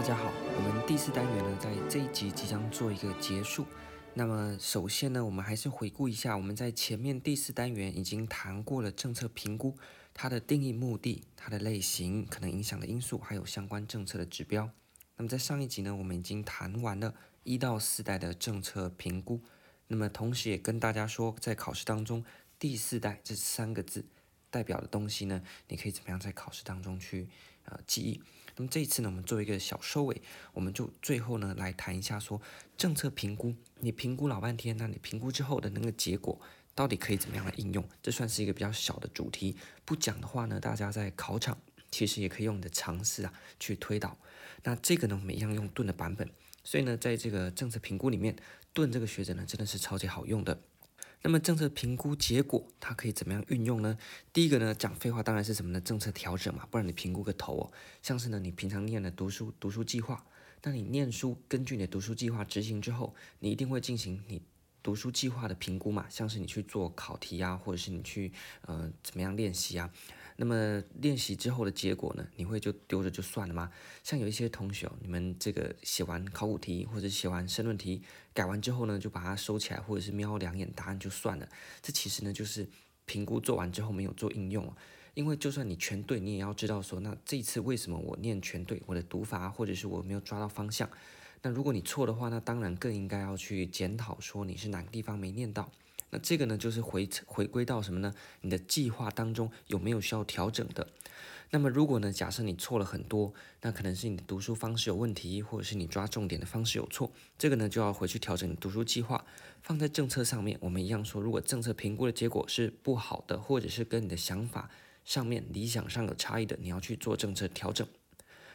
[0.00, 3.66] 大家好，我们第四单元呢，在这一集即将做一个结束。
[4.14, 9.76] 那么首先呢，我们还是回顾一下我们在前面第四单元已经谈过了政策评估，
[10.14, 14.70] 它的定义目的、它的类型、可能影响的因素，还有相关政策的指标。
[15.18, 19.42] 那么在上一集呢，我们已经谈完了一到四代的政策评估。
[19.88, 22.24] 那么同时也跟大家说，在考试当中，
[22.58, 24.06] 第四代这三个字
[24.48, 27.28] 代表的东西呢，你可以怎么样在考试当中去
[27.64, 28.22] 呃记忆？
[28.56, 30.22] 那么这一次呢，我们做一个小收尾，
[30.52, 32.40] 我们就最后呢来谈一下说
[32.76, 36.40] 政策评估，你评估老半天，那你评估之后的那个结果
[36.74, 37.86] 到底可以怎么样来应用？
[38.02, 41.58] 这算是一个比较小的主题，不讲的话呢，大家在考场
[41.90, 44.16] 其实也可以用你的常识啊去推导。
[44.62, 46.30] 那这个呢，我们一样用盾的版本，
[46.64, 48.36] 所以呢，在这个政策评估里面，
[48.72, 50.60] 盾这个学者呢真的是超级好用的。
[51.22, 53.98] 那么政策评估结果，它可以怎么样运用呢？
[54.32, 55.80] 第一个呢，讲废话当然是什么呢？
[55.80, 57.72] 政策调整嘛，不然你评估个头哦。
[58.02, 60.24] 像是呢，你平常念的读书读书计划，
[60.62, 64.40] 那你念书根据你的读书计划执行之后，你一定会进行你
[64.82, 69.90] 读书计划的评估嘛，像是你去做考题呀，或者是你去呃怎么样练习啊。
[70.42, 72.26] 那么练习之后的结果呢？
[72.34, 73.70] 你会就丢着就算了吗？
[74.02, 78.00] 像有一些同学，你们这个写完考古题或者写完申论题，
[78.32, 81.46] 改完之后呢，就把它收起来，或者是瞄两眼答案就算了。
[81.82, 82.66] 这其实呢，就是
[83.04, 84.74] 评估做完之后没有做应用。
[85.12, 88.82] 因为就算你全对，你也要知道说，那这一次为什么我念全对？
[88.86, 90.88] 我的读法或者是我没有抓到方向。
[91.42, 95.70] 那如果你错的话，那当然更应该要去检讨，说你是哪个地方没念到。
[96.10, 98.12] 那这个呢，就是回回归到什么呢？
[98.40, 100.86] 你的计划当中有没有需要调整的？
[101.52, 107.10] 那么如果呢，假设你错了很多，那可能是你的读书方式有问题，或者是你抓重点的方式有错。
[107.36, 109.24] 这个呢，就要回去调整你读书计划，
[109.60, 110.56] 放在政策上面。
[110.60, 114.70] 我们一样说，如果政策评估的结果是不好的，或者是跟你的想法
[115.04, 117.84] 上面理想上有差异的，你要去做政策调整。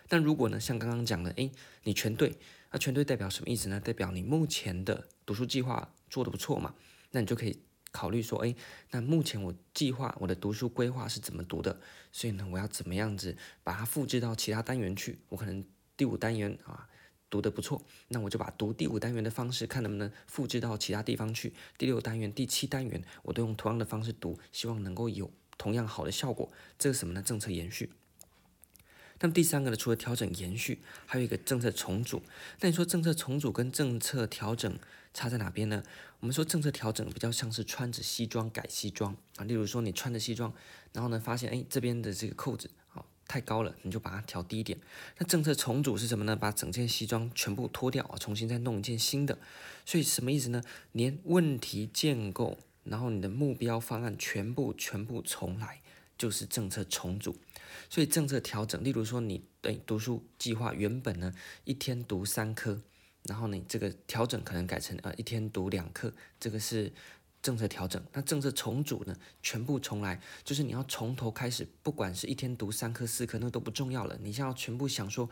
[0.08, 1.52] 但如果呢，像刚刚讲的，诶，
[1.84, 2.38] 你全对，
[2.72, 3.82] 那全对代表什么意思呢？
[3.82, 6.74] 代表你目前的读书计划做得不错嘛。
[7.16, 7.58] 那你就可以
[7.94, 8.54] 考虑说，诶，
[8.92, 11.80] 那目前我计划我的读书规划是怎么读的？
[12.12, 15.20] 所以呢，我要怎么样子把它复制到其他单元去？
[15.30, 15.64] 我可能
[15.96, 16.90] 第五单元啊
[17.30, 21.54] 读得不错，那我就把读第五单元的方式看能不能复制到其他地方去。
[21.78, 26.52] 第六单元、第七单元，我都用同样的方式读，希望能够有同样好的效果。
[26.78, 27.22] 这是什么呢？
[27.22, 27.94] 政策延续。
[29.20, 32.22] 那么第三个呢，除了调整延续，还有一个政策重组。
[32.60, 34.78] 那你说政策重组跟政策调整
[35.14, 35.84] 差在哪边呢？
[36.20, 40.52] 我们说政策调整比较像是穿着西装改西装啊，例如说你穿着西装，
[40.92, 44.78] 然后呢发现哎这边的这个扣子啊太高了，你就把它调低一点。
[45.18, 46.36] 那政策重组是什么呢？
[46.36, 49.38] 把整件西装全部脱掉啊，重新再弄一件新的。
[49.86, 50.62] 所以什么意思呢？
[50.92, 55.82] 连问题建构，然后你的目标方案全部全部重来，
[56.18, 57.38] 就是政策重组。
[57.90, 62.82] 所以政策调整，例如说你对读书计划原本呢一天读三科。
[63.28, 66.94] 然后你这个调整可能改成呃一天读两课，这个是
[67.42, 68.00] 政策调整。
[68.14, 74.16] 那政策重组呢，全部重来，就是你要从头开始，不管是一天读三科四科，那都不重要了。
[74.22, 75.28] 你现在要全部想说，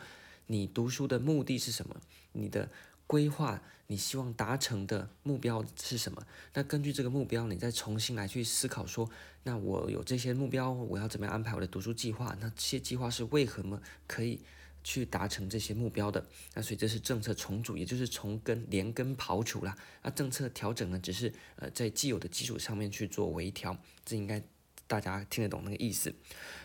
[0.48, 2.00] 你读书的目的是什么？
[2.32, 2.68] 你的
[3.06, 6.26] 规划，你希望达成的目标是什么？
[6.52, 9.08] 那根据这个目标，你再重新来去思考说，
[9.42, 12.36] 那我有这些目标，我要怎么样安排我的读书计划？
[12.40, 14.40] 那这些计划是为何么可以？
[14.86, 16.22] 去达成这些目标的，
[16.52, 19.74] 那所以这是政策重组，也就是从根连根刨除啦。
[20.02, 24.42] 那政策调整呢，只是呃在既有的基础上面去做微调，这应该。
[24.86, 26.14] 大家听得懂那个意思？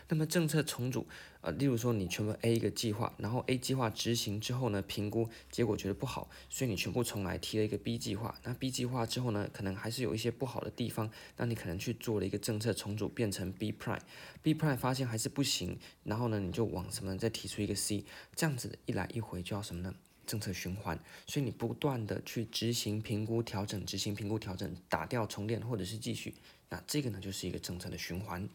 [0.08, 1.06] 那么政策重组，
[1.40, 8.36] 呃，例如说你全部 A 一个计划，然后 A 计划执行之后呢，评估结果觉得不好，所以你全部重来提了一个 B 计划。
[8.42, 14.00] 那 B 计划之后呢，可能还是有一些不好的地方，那你可能去做了一个政策重组，变成 B prime。
[14.42, 18.04] B prime 发现还是不行，然后呢，你就往什么再提出一个 C，
[18.34, 19.94] 这样子一来一回就要什么呢？
[20.30, 20.96] 政策循环。
[21.26, 26.34] 所以你不断的去执行评估调整，执行评估调整，打掉重练或者是继续。
[26.68, 28.48] 那这个呢，就是一个政策的循环。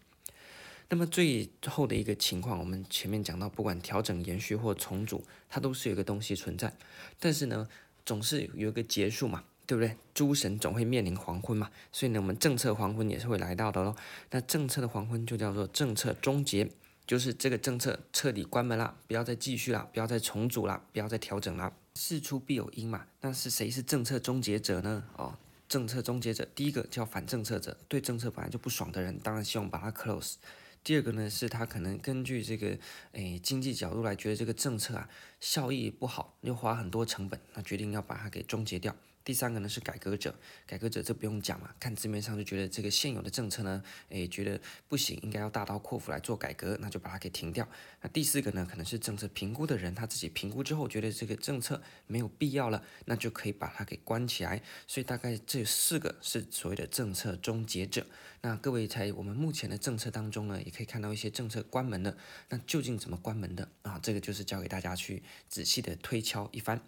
[0.88, 6.72] 那么最后的一个情况，我们前面讲到，不管调整、延续或重组，它都是有一个东西存在。
[7.19, 7.68] 但是呢，
[8.06, 9.98] 总是有一个结束嘛，对不对？
[10.13, 13.95] 诸神总会面临黄昏嘛，所以呢，我们政策黄昏也是会来到的喽。
[14.30, 16.69] 那政策的黄昏就叫做政策终结，
[17.07, 21.74] 就是这个政策彻底关门了，不要再继续了，不要再重组了，不要再调整了。
[21.96, 25.04] 事出必有因嘛，那是谁是政策终结者呢？
[25.18, 25.38] 哦。
[25.68, 30.36] 政策终结者，第一个叫反政策者，对政策本来就不爽的人，当然希望把它 close。
[30.84, 32.78] 第二个呢，是他可能根据这个
[33.13, 35.10] 诶经济角度来觉得这个政策啊
[35.40, 38.96] 效益不好，又花很多成本，那决定要把它给终结掉。
[39.25, 40.33] 第三个呢是改革者，
[40.68, 47.68] 改革者这不用讲嘛，看字面上就觉得这个现有的政策呢，诶，觉得不行，应该要大刀阔斧来做改革，那就把它给停掉。
[48.01, 54.62] 那第四个呢，可能是政策评估的人，他自己评估之后觉得这个政策没有必要了，那就可以把它给关起来。
[54.86, 58.06] 所以大概这四个是所谓的政策终结者。
[58.42, 62.16] 那各位在我们目前的政策当中呢，也可以看到一些政策关门的，
[62.50, 64.00] 那究竟怎么关门的啊？
[64.04, 66.80] 这个就是交给大家去仔细的推敲一番。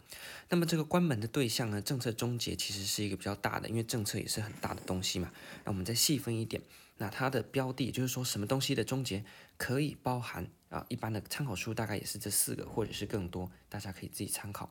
[0.50, 5.31] 那么这个关门的对象呢，政策终终结其实是一个比较大的，因为政策也是很大的东西嘛。
[5.63, 6.62] 那我们再细分一点，
[6.97, 9.24] 那它的标的就是说什么东西的终结
[9.56, 10.85] 可以包含啊？
[10.89, 14.69] 一般的参考书大概也是这四个，或者是更多，大家可以自己参考。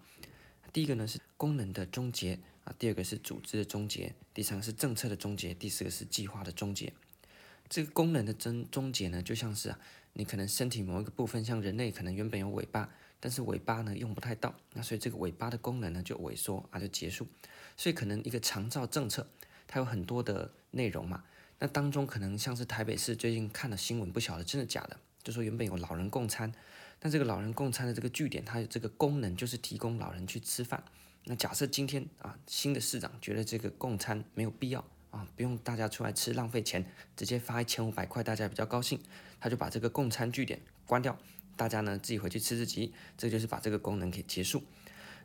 [0.71, 6.93] 第一个呢是功能的终结啊，第二个是组织的终结，第三个是政策的终结，第四个是计划的终结。
[7.71, 9.79] 这个功能的终终结呢，就像是啊，
[10.13, 12.93] 你可能身体某一个部分，像人类可能原本有尾巴。
[13.19, 17.27] 但是尾巴呢用不太到，那所以这个尾巴的功能呢就萎缩啊，就结束。
[17.77, 19.27] 所以可能一个长照政策，
[19.67, 21.25] 它有很多的内容嘛。
[21.59, 26.53] 那当中可能像是台北市最近看了新闻，不晓得真的假的，就说原本有老人共餐，
[26.99, 30.85] 但这个老人共餐的这个据点，它有这个功能就是提供老人去吃饭。
[31.25, 36.85] 那假设今天啊新的市长觉得这个共餐没有必要啊，不用大家出来吃浪费钱，
[37.17, 39.01] 直接发一千五百块，大家比较高兴，
[39.41, 41.19] 他就把这个共餐据点关掉。
[41.57, 44.63] 大家呢自己回去吃自己，这就是把这个功能给结束。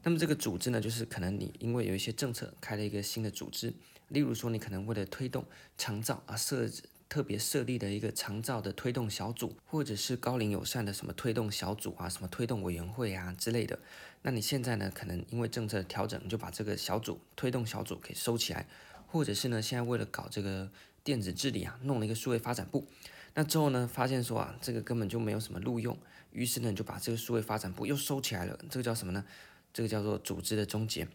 [0.03, 3.73] 那么这个组织呢，就是可能你因为有一些政策开了一个新的组织，
[4.07, 5.45] 例如说你可能为了推动
[5.77, 6.67] 长照啊设
[7.07, 13.77] 特别设立的一个长照的推动小组，或者是高龄友善的什么推动小组啊，什么推动委员会啊之类的。
[14.21, 18.65] 那你现在呢，可能因为政策调整，就把这个小组推动小组给收起来，
[19.07, 20.71] 或者是呢现在为了搞这个
[21.03, 22.87] 电子治理啊，弄了一个数位发展部。
[23.33, 25.97] 那之后呢，发现说啊，这个根本就没有什么录用，
[26.31, 28.57] 于是呢就把这个数位发展部又收起来了。
[28.69, 29.25] 这个叫什么呢？
[29.73, 31.07] 这个叫做组织的终结。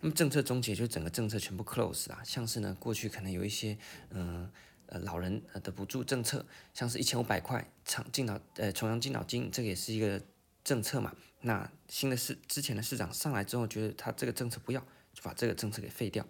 [0.00, 3.76] 那么政策终结就整个政策全部 close 啊，像是呢过去可能有一些
[4.10, 4.50] 嗯
[4.86, 10.22] 呃老人呃的补助政策，像是一千五百块长敬老呃重阳敬老金，这个也是一个
[10.62, 11.14] 政策嘛。
[11.40, 14.80] 那新的市之前的市长上来之后，觉得他这个政策不要，
[15.12, 16.26] 就把这个政策给废掉。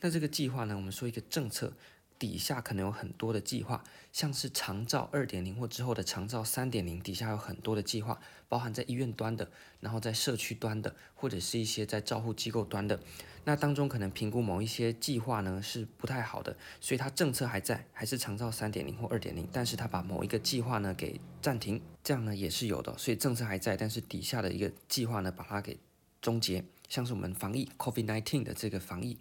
[0.00, 1.72] 那这个计划呢，我们说一个政策。
[2.18, 3.82] 底下可能有很多的计划，
[4.12, 9.50] 像是长照二点零或之后的长照三点零，底下有很多的计划，包含在医院端的，
[9.80, 13.00] 然后在社区端的，或者是一些在照护机构端的。
[13.46, 22.96] 那当中可能评估某一些计划呢是不太好的，所以它政策还在，还是长照三点零或二点零，但是它把某一个计划呢给暂停，这样呢也是有的。
[22.96, 25.78] 所以政策还在，但是底下的一个计划呢把它给
[26.22, 29.18] 终结，像是我们防疫 COVID-19 的这个防疫。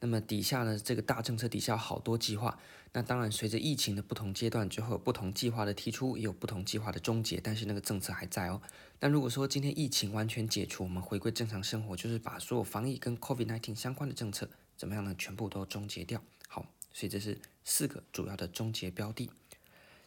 [0.00, 2.58] 那么底下呢，这个大政策底下好多计划。
[2.92, 7.38] 那当然，随着疫情的不同阶段，就会有不同计划的提出，也有不同计划的终结。
[7.42, 8.62] 但是那个政策还在哦。
[8.98, 15.14] 但如果说今天疫情完全解除，我们回归正常生活，就是把所有防疫跟 COVID-19 相关的政策怎么样呢？
[15.18, 16.22] 全部都终结掉。
[16.48, 19.30] 好，所以这是四个主要的终结标的。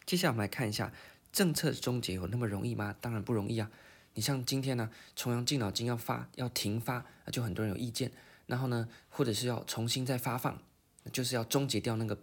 [0.05, 0.91] 接下来我们来看一下
[1.31, 2.95] 政策终结有那么容易吗？
[2.99, 3.69] 当然不容易啊。
[4.15, 8.11] 你像今天呢，重阳敬老金要发要停发，就很多人有意见。
[8.49, 10.59] 然后呢，或者是要重新再发放，
[11.13, 12.17] 就是要终结掉那个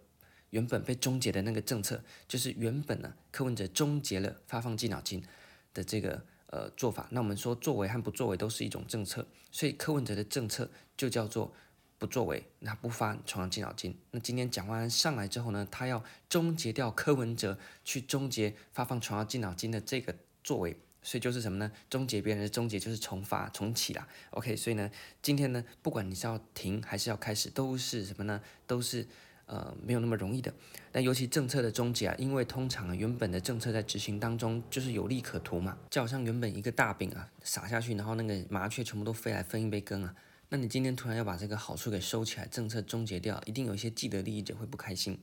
[0.50, 5.24] 原本被终结的那个政策，就是原本呢，柯文哲终结了发放敬老金
[5.72, 7.06] 的这个呃做法。
[7.12, 11.54] 那我们说作为和不作为都是一种政策，所以柯文哲的政策就叫做
[11.96, 13.96] 不作为，那不发重阳敬老金。
[14.10, 20.76] 那今天蒋万安上来之后呢，他要终结掉柯文哲去终结发放重阳敬老金的这个作为。
[21.06, 21.70] 所以就是什么呢？
[21.88, 24.08] 终结别人的终结就是重发重启啦。
[24.30, 24.90] OK，所以呢，
[25.22, 28.42] 今天呢，不管你是要停还是要开始，都是什么呢？
[28.66, 29.06] 都是
[29.46, 30.52] 呃没有那么容易的。
[30.90, 40.12] 但尤其政策的终结啊，因为通常啊原本的政策在执行当中就是有利可图嘛，就好像原本一个大饼啊撒下去，然后那个麻雀全部都飞来分一杯羹啊。
[40.48, 45.16] 那你今天突然要把这个好处给收起来，政策终结掉，一定有一些既得利益者会不开心。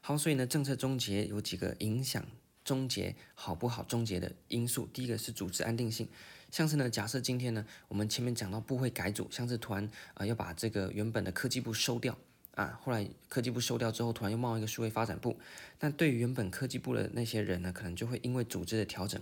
[0.00, 2.24] 好，所以呢，政策终结有几个影响。
[2.68, 3.82] 终结好不好？
[3.84, 6.06] 终结的因素，第一个是组织安定性，
[6.50, 12.18] 像是呢，假设今天呢，我们前面讲到部会改组，像是突然啊、要把这个原本的科技部收掉
[12.56, 15.38] 啊，后来科技部收掉之后，突然又冒一个数位发展部，
[15.80, 19.18] 那对于原本科技部的那些人呢，可能就会因为组织的调整，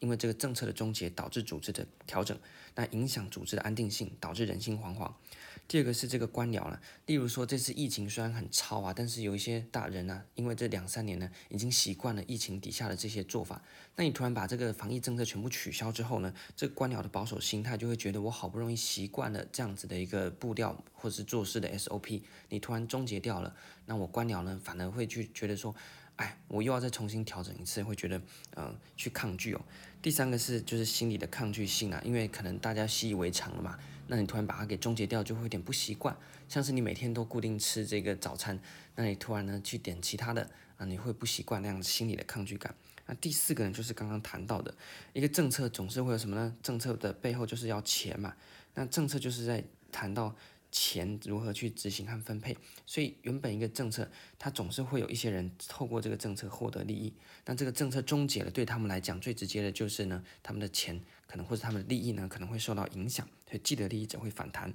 [0.00, 2.36] 因为这个政策的终结导致组织的调整，
[2.74, 5.12] 那影响组织的安定性，导致人心惶惶。
[5.68, 13.62] 第二个是这个官僚了，例如说这次疫情虽然很超啊，但是有一些大人呢、因为这两三年呢已经习惯了疫情底下的这些做法，
[13.94, 23.54] 那你突然把这个防疫政策全部取消之后呢，这官僚的保守心态就会觉得我好不容易习惯了这样子的一个步调或者是做事的 SOP，你突然终结掉了，
[23.86, 25.72] 那我官僚呢反而会去觉得说，
[26.20, 28.20] 哎，我又要再重新调整一次，会觉得
[28.56, 29.60] 嗯、去抗拒哦。
[30.02, 33.78] 第三个是就是心理的抗拒性啊，因为可能大家习以为常了嘛。
[34.06, 36.14] 那你突然把它给终结掉，就会有点不习惯。
[36.46, 38.60] 像是你每天都固定吃这个早餐，
[38.96, 42.74] 那你突然呢去点其他的啊，你会不习惯那样心理的抗拒感。
[43.06, 44.74] 那第四个呢，就是刚刚谈到的
[45.14, 46.54] 一个政策，总是会有什么呢？
[46.62, 48.34] 政策的背后就是要钱嘛。
[48.74, 50.36] 那政策就是在谈到。
[50.72, 52.56] 钱如何去执行和分配？
[52.86, 54.08] 所以原本一个政策，
[54.38, 57.12] 它总是会有一些人透过这个政策获得利益。
[57.44, 64.72] 那这个政策终结了，对他们来讲最直接的就是呢，他们的钱可能或者他们的利益呢可能会受到影响，所以既得利益者会反弹。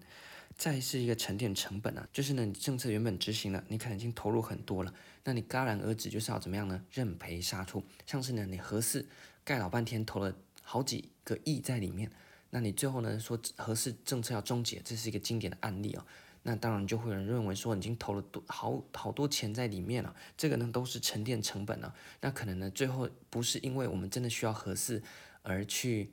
[0.57, 4.93] 再是一个沉淀成本啊，就是呢，你政策原本执行了，你可能已经投入很多了，
[5.25, 6.81] 那你戛然而止就是要怎么样呢？
[6.91, 7.83] 认赔杀出。
[8.05, 9.05] 像是呢，你合适
[9.43, 12.09] 盖老半天投了好几个亿在里面。
[12.49, 16.05] 那你最后呢说合适政策要终结，这是一个经典的案例哦。
[16.47, 21.93] 那当然就会有人认为说，已经投了多好好多钱在里面了，这个呢都是沉淀成本了。
[22.21, 25.01] 那可能呢最后不是因为我们真的需要合适
[25.41, 26.11] 而去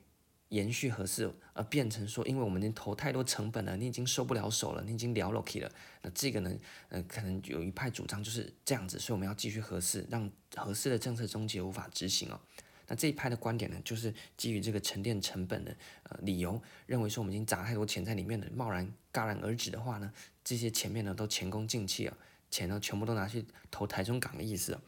[0.48, 5.70] 延续合适，而变成说因为我们已经投太多成本了，你已经收不了手了，你已经了了 k 了。
[6.00, 6.50] 那这个呢
[6.88, 12.40] 呃可能有一派主张就是这样子，所以我们要继续合适，让合适的政策终结无法执行哦。
[12.86, 20.12] 那这一派的观点呢，就是基于这个沉淀成本的呃理由，认为说我们已经砸太多钱在里面了，贸然戛然而止的话呢，
[20.44, 22.16] 这些前面呢都前功尽弃了，
[22.50, 24.78] 钱呢全部都拿去投台中港的意思。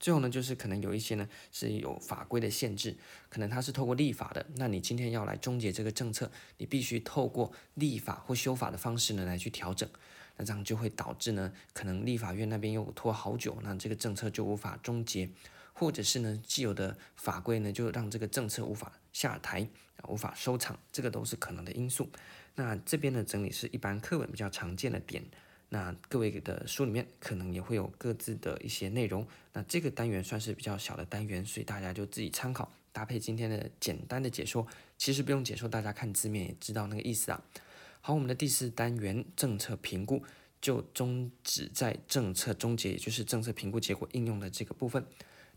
[0.00, 2.96] 最后呢，就是可能有一些呢是有法规的限制，
[3.28, 9.88] 可能它是透过立法的，那你今天要来终结这个政策，你必须透过立法或修法的方式呢来去调整，
[10.36, 15.28] 那这样就会导致呢，可能立法院那边又拖好久，那这个政策就无法终结。
[15.78, 19.68] 或者是呢，既有的法规呢，就让这个政策无法下台，
[20.08, 22.10] 无法收场，这个都是可能的因素。
[22.56, 25.24] 那这边的整理是一般课本比较常见的点，
[25.68, 29.24] 那各位的书里面可能也会有各自的一些内容。
[29.52, 34.66] 那这个单元算是比较小的单元，所以大家就自己参考，搭配今天的简单的解说，
[34.96, 37.40] 其实不用解说，大家看字面也知道那个意思啊。
[38.00, 40.24] 好，我们的第四单元政策评估
[40.60, 45.06] 就终止在政策终结，也就是政策评估结果应用的这个部分。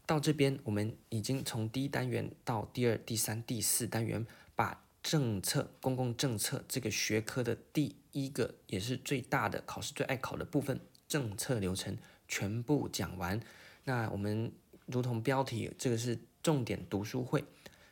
[0.06, 13.40] 到这边，我们已经从第一单元到第二、第三、第四单元，把政策、公共政策这个学科的第一个也是最大的考试最爱考的部分——政策流程全部讲完。
[13.86, 14.52] 那我们
[14.86, 17.44] 如同标题，这个是重点读书会，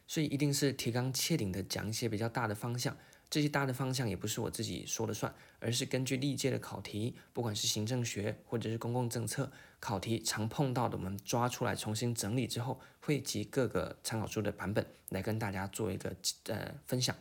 [0.06, 2.96] 所以一定是提纲挈领的讲一些比较大的方向。
[3.30, 16.16] 这些大的方向也不是我自己说了算，而是根据历届的考题，不管是行政学或者是公共政策考题常碰到的，我们抓出来重新整理之后，汇集各个参考书的版本来跟大家做一个
[16.48, 17.16] 呃分享。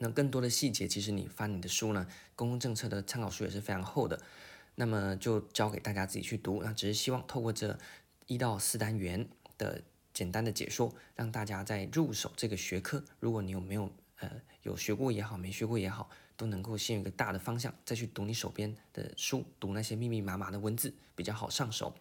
[0.00, 4.20] 那更多的细节，其实你翻你的书呢，公共政策的参考书也是非常厚的，
[4.74, 6.62] 那么就交给大家自己去读。
[6.62, 7.78] 那只是希望透过这
[8.26, 9.80] 一到四单元的
[10.12, 14.30] 简单的解说，让大家在入手这个学科，如果你有没有呃。
[14.66, 21.94] 有学过也好，没学过也好，都能够先有一个大的方向，再去读你手边的书，读那些密密麻麻的文字比较好上手。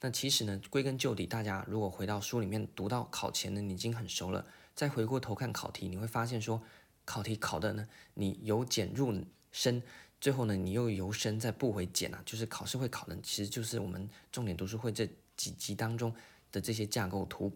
[0.00, 6.62] 那其实呢，归根究底，大家如果回到书里面读到考前呢，你已经很熟了，再回过头看考题，你会发现说，
[7.04, 9.12] 考题考的呢，你由简入
[9.50, 9.82] 深，
[10.20, 16.14] 最后呢，你又由深再不回简啊，就是考试会考的，其实就是我们重点读书会这几集当中
[16.52, 17.52] 的这些架构图。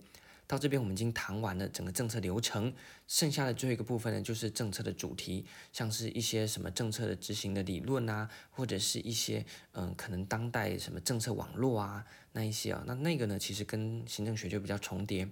[0.48, 2.72] 到这边我们已经谈完了整个政策流程，
[3.08, 15.28] 剩下的最后一个部分呢，就是政策的主题，像是一些什么政策的执行的理论啊，或者是一些嗯，可能当代什么政策网络啊，那一些啊，那那个呢，其实跟行政学就比较重叠。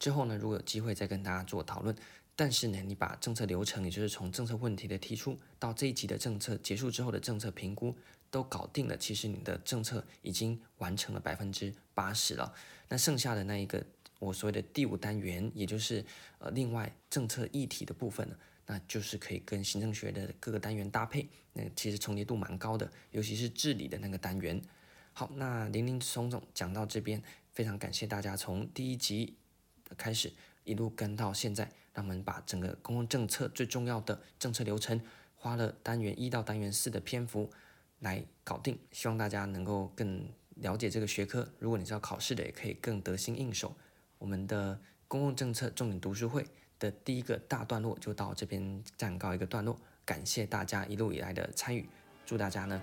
[0.00, 1.94] 之后呢，如果有机会再跟大家做讨论。
[2.38, 7.96] 但是呢，你把政策流程，也就是从政策问题的提出到这一集的政策结束之后的政策评估
[8.30, 12.52] 都搞定了，其实你的政策已经完成了百分之八十了。
[12.88, 13.86] 那剩下的那一个。
[14.18, 16.04] 我所谓的第五单元，也就是
[16.38, 24.60] 呃另外政策议题的部分呢，那就是可以跟行政学的各个单元搭配，那其实重叠度蛮高的，尤其是治理的那个单元。
[25.12, 29.34] 好，那林林总总讲到这边，非常感谢大家从第一集
[29.96, 30.32] 开始
[30.64, 35.00] 一路跟到现在，让我们把整个公共政策最重要的政策流程，
[35.34, 37.50] 花了单元一到单元四的篇幅
[38.00, 41.50] 来搞定，希望大家能够更了解这个学科。
[41.58, 43.74] 如果你是要考试的，也可以更得心应手。
[44.18, 46.46] 我们的公共政策重点读书会
[46.78, 51.88] 的第一个大段落就到这边暂告一个段落，感谢大家一路以来的参与，
[52.24, 52.80] 祝大家呢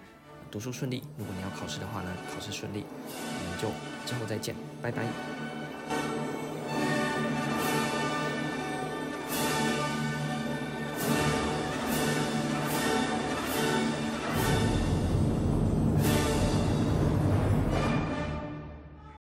[0.51, 1.03] 读书顺利。
[1.17, 3.69] 如果你要考试的话呢，考试顺利，我们就
[4.07, 5.52] 之后再见，拜拜。